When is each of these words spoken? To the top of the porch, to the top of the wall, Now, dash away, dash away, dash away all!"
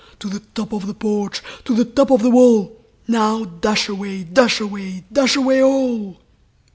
To 0.17 0.27
the 0.29 0.39
top 0.55 0.73
of 0.73 0.87
the 0.87 0.95
porch, 0.95 1.43
to 1.63 1.75
the 1.75 1.85
top 1.85 2.09
of 2.09 2.23
the 2.23 2.31
wall, 2.31 2.83
Now, 3.07 3.43
dash 3.45 3.87
away, 3.87 4.23
dash 4.23 4.59
away, 4.59 5.03
dash 5.13 5.35
away 5.35 5.61
all!" 5.61 6.17